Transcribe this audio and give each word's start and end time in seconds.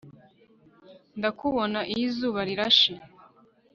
ndakubona 1.17 1.79
iyo 1.93 2.03
izuba 2.09 2.39
rirashe 2.47 2.91